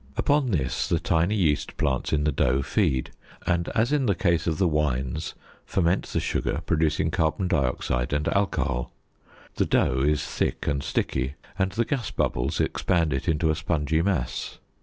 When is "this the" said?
0.49-0.99